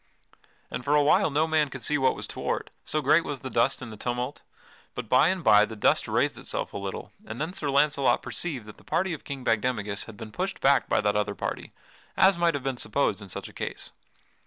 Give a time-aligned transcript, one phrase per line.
[0.71, 3.51] And for a while no man could see what was toward, so great was the
[3.51, 4.41] dust and the tumult.
[4.95, 8.65] But by and by the dust raised itself a little and then Sir Launcelot perceived
[8.65, 11.71] that the party of King Bagdemagus had been pushed back by that other party,
[12.17, 13.91] as might have been supposed in such a case.